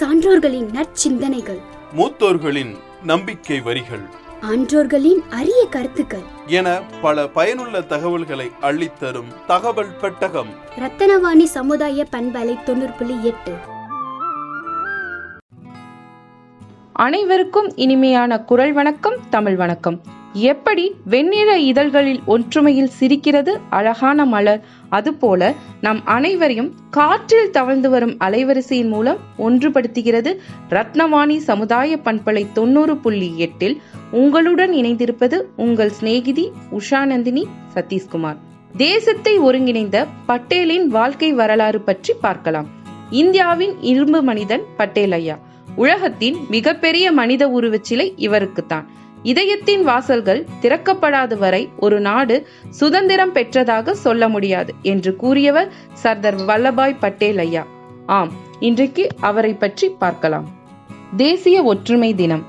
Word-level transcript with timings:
சான்றோர்களின் 0.00 0.70
நற்சிந்தனைகள். 0.70 1.60
மூத்தோர்களின் 1.96 2.76
நம்பிக்கை 3.02 3.60
வரிகள். 3.60 4.00
ஆன்றோர்களின் 4.40 5.22
அரிய 5.30 5.66
கருத்துக்கள். 5.70 6.22
என 6.46 6.80
பல 7.02 7.26
பயனுள்ள 7.26 7.80
தகவல்களை 7.80 8.50
அள்ளித்தரும் 8.62 9.44
தகவல் 9.46 9.96
பெட்டகம். 9.96 10.48
ரத்தனவாணி 10.78 11.42
சமுதாய 11.42 12.06
பண்பலை 12.12 12.62
தொண்ணூறு 12.62 12.92
புள்ளி 12.98 13.24
எட்டு. 13.24 13.54
அனைவருக்கும் 16.92 17.76
இனிமையான 17.76 18.40
குரல் 18.40 18.72
வணக்கம் 18.72 19.16
தமிழ் 19.30 19.56
வணக்கம். 19.56 20.00
எப்படி 20.34 20.94
வெண்ணிற 21.04 21.58
இதழ்களில் 21.58 22.20
ஒற்றுமையில் 22.26 22.88
சிரிக்கிறது 22.88 23.60
அழகான 23.70 24.24
மலர்? 24.24 24.64
அதுபோல 24.88 25.54
நம் 25.80 26.00
அனைவரையும் 26.04 26.74
காற்றில் 26.90 27.50
தவழ்ந்து 27.50 27.90
வரும் 27.90 28.16
அலைவரிசையின் 28.20 28.88
மூலம் 28.88 29.16
ஒன்றுபடுத்துகிறது 29.38 30.36
ரத்னவாணி 30.70 31.36
சமுதாய 31.36 31.98
பண்பலை 32.04 32.46
தொண்ணூறு 32.52 32.96
புள்ளி 32.96 33.38
எட்டில் 33.38 33.80
உங்களுடன் 34.10 34.72
இணைந்திருப்பது 34.72 35.40
உங்கள் 35.56 35.90
சிநேகிதி 35.90 36.52
உஷாநந்தினி 36.70 37.44
சதீஷ்குமார். 37.74 38.36
தேசத்தை 38.76 39.38
ஒருங்கிணைந்த 39.38 40.06
பட்டேலின் 40.26 40.86
வாழ்க்கை 40.86 41.32
வரலாறு 41.32 41.80
பற்றி 41.80 42.14
பார்க்கலாம். 42.20 42.68
இந்தியாவின் 43.10 43.80
இரும்பு 43.80 44.22
மனிதன் 44.22 44.62
பட்டேல் 44.76 45.12
ஐயா. 45.12 45.38
உலகத்தின் 45.76 46.36
மிகப்பெரிய 46.50 47.12
மனித 47.12 47.48
உருவச்சிலை 47.48 48.12
இவருக்குத்தான். 48.18 48.84
இதயத்தின் 49.32 49.82
வாசல்கள் 49.88 50.40
திறக்கப்படாத 50.62 51.38
வரை 51.38 51.60
ஒரு 51.78 52.00
நாடு 52.00 52.36
சுதந்திரம் 52.70 53.34
பெற்றதாக 53.34 53.90
சொல்ல 53.90 54.28
முடியாது 54.28 54.72
என்று 54.82 55.16
கூறியவர் 55.16 55.70
சர்தார் 55.92 56.40
வல்லபாய் 56.40 57.00
பட்டேல் 57.00 57.38
ஐயா. 57.38 57.62
ஆம் 58.06 58.32
இன்றைக்கு 58.60 59.04
அவரை 59.20 59.52
பற்றி 59.54 59.88
பார்க்கலாம். 59.88 60.46
தேசிய 61.16 61.62
ஒற்றுமை 61.62 62.14
தினம். 62.14 62.44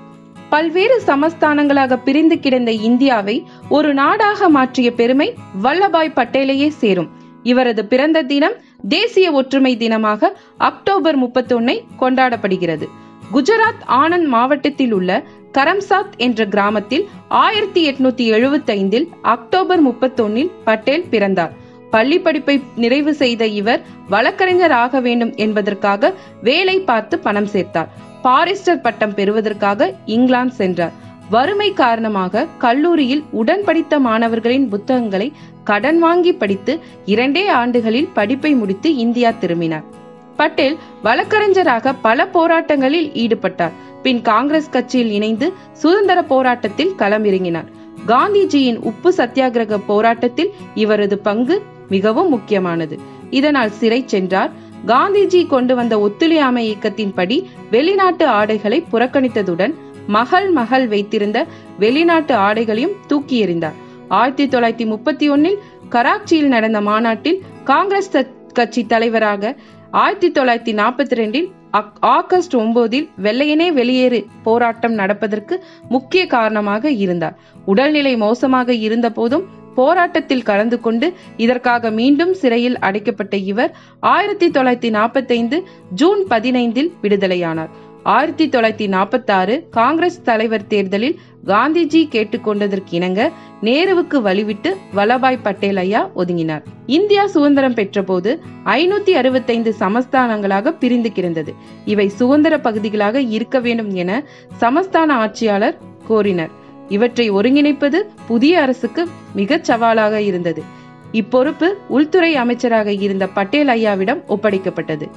பல்வேறு 0.50 1.02
சமஸ்தானங்களாக 1.06 1.94
பிரிந்து 2.04 2.40
கிடந்த 2.40 2.72
இந்தியாவை 2.72 3.38
ஒரு 3.70 3.94
நாடாக 3.94 4.50
மாற்றிய 4.50 4.92
பெருமை 4.92 5.30
வல்லபாய் 5.64 6.16
பட்டேலையே 6.16 6.68
சேரும். 6.82 7.10
இவரது 7.44 7.86
பிறந்த 7.86 8.22
தினம் 8.22 8.60
தேசிய 8.90 9.32
ஒற்றுமை 9.32 9.78
தினமாக 9.78 10.30
அக்டோபர் 10.58 11.20
முப்பத்தொன்னை 11.24 11.78
கொண்டாடப்படுகிறது. 12.00 12.88
குஜராத் 13.34 13.84
ஆனந்த் 13.88 14.28
மாவட்டத்தில் 14.28 14.92
உள்ள 14.92 15.24
கரம்சாத் 15.54 16.16
என்ற 16.18 16.46
கிராமத்தில் 16.46 17.08
ஆயிரத்தி 17.28 17.92
எட்நூத்தி 17.92 18.26
எழுபத்தி 18.38 18.70
ஐந்தில் 18.70 19.10
அக்டோபர் 19.22 19.88
முப்பத்தொன்னில் 19.88 20.52
பட்டேல் 20.64 21.06
பிறந்தார். 21.10 21.54
பள்ளி 21.92 22.20
படிப்பை 22.20 22.64
நிறைவு 22.76 23.14
செய்த 23.14 23.48
இவர் 23.48 23.82
வழக்கறிஞர் 24.10 24.72
ஆக 24.72 25.00
வேண்டும் 25.00 25.36
என்பதற்காக 25.36 26.14
வேலை 26.42 26.80
பார்த்து 26.80 27.20
பணம் 27.20 27.50
சேர்த்தார். 27.54 27.88
பாரிஸ்டர் 28.24 28.82
பட்டம் 28.82 29.14
பெறுவதற்காக 29.14 29.94
இங்கிலாந்து 30.06 30.54
சென்றார். 30.54 30.92
வறுமை 31.30 31.74
காரணமாக 31.74 32.48
கல்லூரியில் 32.58 33.24
உடன் 33.32 33.64
படித்த 33.64 34.00
மாணவர்களின் 34.00 34.70
புத்தகங்களை 34.70 35.34
கடன் 35.64 36.00
வாங்கி 36.00 36.34
படித்து 36.34 36.80
இரண்டே 37.06 37.48
ஆண்டுகளில் 37.48 38.10
படிப்பை 38.14 38.54
முடித்து 38.54 38.96
இந்தியா 38.96 39.32
திரும்பினார். 39.32 40.04
பட்டேல் 40.38 40.78
வழக்கறிஞராக 41.04 41.94
பல 41.94 42.28
போராட்டங்களில் 42.34 43.10
ஈடுபட்டார். 43.14 43.72
பின் 44.04 44.22
காங்கிரஸ் 44.22 44.70
கட்சியில் 44.70 45.12
இணைந்து 45.12 45.54
சுதந்திர 45.74 46.24
போராட்டத்தில் 46.24 46.94
களமிறங்கினார். 47.00 47.70
காந்திஜியின் 48.08 48.76
உப்பு 48.76 49.14
சத்தியாகிரக 49.18 49.80
போராட்டத்தில் 49.86 50.52
இவரது 50.76 51.18
பங்கு 51.20 51.62
மிகவும் 51.90 52.30
முக்கியமானது. 52.30 53.00
இதனால் 53.30 53.72
சிறை 53.72 54.04
சென்றார். 54.06 54.52
காந்திஜி 54.88 55.48
கொண்டு 55.48 55.76
வந்த 55.76 56.00
ஒத்துழையாமை 56.00 56.64
இயக்கத்தின்படி 56.66 57.44
வெளிநாட்டு 57.72 58.28
ஆடைகளை 58.28 58.84
புறக்கணித்ததுடன் 58.92 59.74
மகள் 60.08 60.50
மகள் 60.50 60.88
வைத்திருந்த 60.88 61.46
வெளிநாட்டு 61.80 62.36
ஆடைகளையும் 62.36 62.96
தூக்கி 63.08 63.46
எறிந்தார். 63.46 63.78
ஆயிரத்தி 64.08 64.48
தொள்ளாயிரத்தி 64.48 64.88
முப்பத்தி 64.88 65.30
ஒன்னில் 65.30 65.60
கராச்சியில் 65.90 66.48
நடந்த 66.48 66.82
மாநாட்டில் 66.82 67.44
காங்கிரஸ் 67.64 68.12
கட்சி 68.54 68.86
தலைவராக 68.86 69.56
ஆயிரத்தி 69.92 70.32
தொள்ளாயிரத்தி 70.32 70.74
நாற்பத்தி 70.74 71.16
ரெண்டில் 71.16 71.52
ஆகஸ்ட் 72.00 72.56
ஒன்பதில் 72.56 73.10
வெள்ளையனே 73.22 73.74
வெளியேறு 73.74 74.26
போராட்டம் 74.44 74.94
நடப்பதற்கு 74.94 75.64
முக்கிய 75.90 76.28
காரணமாக 76.28 76.92
இருந்தார். 76.92 77.36
உடல்நிலை 77.66 78.18
மோசமாக 78.18 78.74
இருந்த 78.74 79.10
போதும் 79.10 79.46
போராட்டத்தில் 79.76 80.44
கலந்து 80.44 80.80
கொண்டு 80.80 81.14
இதற்காக 81.38 81.92
மீண்டும் 81.92 82.34
சிறையில் 82.34 82.80
அடைக்கப்பட்ட 82.80 83.38
இவர் 83.38 83.72
ஆயிரத்தி 84.00 84.48
தொள்ளாயிரத்தி 84.48 84.90
நாற்பத்தைந்து 84.90 85.64
ஜூன் 85.96 86.26
பதினைந்தில் 86.30 86.92
விடுதலையானார். 87.02 87.70
ஆயிரத்தி 88.06 88.46
தொள்ளாயிரத்தி 88.48 88.88
நாற்பத்தி 88.96 89.32
ஆறு 89.32 89.68
காங்கிரஸ் 89.72 90.22
தலைவர் 90.22 90.68
தேர்தலில் 90.68 91.20
காந்திஜி 91.46 92.02
கேட்டுக்கொண்டதற்கு 92.12 92.92
இணங்க 92.98 93.32
நேருவுக்கு 93.62 94.18
வழிவிட்டு 94.28 94.74
வல்லபாய் 94.96 95.40
பட்டேல் 95.44 95.78
ஐயா 95.78 96.10
ஒதுங்கினார். 96.16 96.64
இந்தியா 96.86 97.28
சுதந்திரம் 97.28 97.74
பெற்றபோது 97.74 98.40
ஐநூத்தி 98.66 99.10
அறுபத்தைந்து 99.10 99.76
சமஸ்தானங்களாக 99.80 100.74
பிரிந்து 100.80 101.12
கிடந்தது. 101.12 101.54
இவை 101.86 102.08
சுதந்திர 102.10 102.60
பகுதிகளாக 102.60 103.22
இருக்க 103.22 103.60
வேண்டும் 103.60 103.92
என 103.94 104.24
சமஸ்தான 104.60 105.10
ஆட்சியாளர் 105.12 105.78
கோரினர். 106.10 106.52
இவற்றை 106.90 107.32
ஒருங்கிணைப்பது 107.32 108.02
புதிய 108.28 108.62
அரசுக்கு 108.62 109.08
மிகச் 109.34 109.64
சவாலாக 109.64 110.22
இருந்தது. 110.22 110.64
இப்பொறுப்பு 111.12 111.70
உள்துறை 111.88 112.36
அமைச்சராக 112.36 112.92
இருந்த 112.92 113.28
பட்டேல் 113.28 113.68
ஐயாவிடம் 113.68 114.22
ஒப்படைக்கப்பட்டது. 114.28 115.10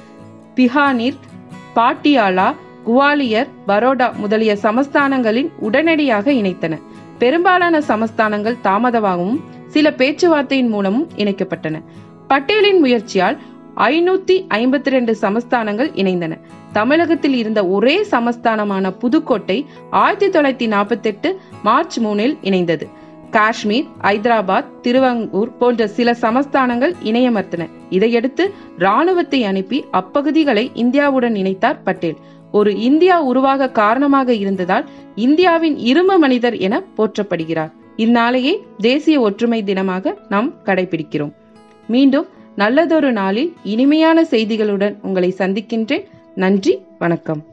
பிஹானிர் 0.55 1.19
பாட்டியாலா 1.75 2.55
குவாலியர் 2.85 3.47
பரோடா 3.67 4.15
முதலிய 4.15 4.57
சமஸ்தானங்களில் 4.61 5.49
உடனடியாக 5.59 6.31
இணைத்தன. 6.31 6.79
பெரும்பாலான 7.17 7.79
சமஸ்தானங்கள் 7.79 8.57
தாமதமாகவும் 8.63 9.39
சில 9.67 9.89
பேச்சுவார்த்தையின் 9.89 10.67
மூலமும் 10.67 11.09
இணைக்கப்பட்டன. 11.17 11.83
பட்டேலின் 12.27 12.79
முயற்சியால் 12.79 13.37
ஐநூத்தி 13.75 14.45
ஐம்பத்தி 14.49 14.89
ரெண்டு 14.89 15.17
சமஸ்தானங்கள் 15.21 15.89
இணைந்தன. 15.93 16.37
தமிழகத்தில் 16.73 17.33
இருந்த 17.33 17.67
ஒரே 17.67 18.05
சமஸ்தானமான 18.11 18.91
புதுக்கோட்டை 18.91 19.65
ஆயிரத்தி 19.89 20.39
தொள்ளாயிரத்தி 20.39 20.71
நாற்பத்தி 20.71 21.03
எட்டு 21.03 21.39
மார்ச் 21.63 21.99
மூணில் 21.99 22.37
இணைந்தது. 22.41 22.87
காஷ்மீர் 23.31 23.85
ஐதராபாத் 24.01 24.79
திருவங்கூர் 24.81 25.57
போன்ற 25.57 25.87
சில 25.87 26.11
சமஸ்தானங்கள் 26.11 26.93
இணையமர்த்தன. 27.03 27.69
இதையடுத்து 27.89 28.53
ராணுவத்தை 28.77 29.43
அனுப்பி 29.43 29.85
அப்பகுதிகளை 29.91 30.71
இந்தியாவுடன் 30.73 31.35
இணைத்தார் 31.35 31.83
பட்டேல். 31.83 32.17
ஒரு 32.51 32.79
இந்தியா 32.79 33.21
உருவாக 33.21 33.69
காரணமாக 33.69 34.33
இருந்ததால் 34.33 34.85
இந்தியாவின் 35.15 35.77
இரும 35.77 36.17
மனிதர் 36.17 36.57
என 36.57 36.83
போற்றப்படுகிறார். 36.97 37.71
இந்நாளையே 37.97 38.57
தேசிய 38.77 39.19
ஒற்றுமை 39.19 39.63
தினமாக 39.63 40.13
நாம் 40.29 40.53
கடைபிடிக்கிறோம். 40.65 41.31
மீண்டும் 41.87 42.27
நல்லதொரு 42.55 43.11
நாளில் 43.11 43.53
இனிமையான 43.63 44.21
செய்திகளுடன் 44.21 44.95
உங்களை 45.01 45.35
சந்திக்கின்றேன். 45.37 46.05
நன்றி 46.35 46.79
வணக்கம். 46.99 47.43